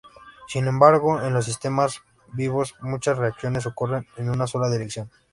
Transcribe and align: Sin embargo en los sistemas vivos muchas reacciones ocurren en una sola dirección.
Sin 0.47 0.65
embargo 0.65 1.21
en 1.21 1.31
los 1.31 1.45
sistemas 1.45 2.01
vivos 2.33 2.73
muchas 2.81 3.19
reacciones 3.19 3.67
ocurren 3.67 4.07
en 4.17 4.31
una 4.31 4.47
sola 4.47 4.67
dirección. 4.67 5.11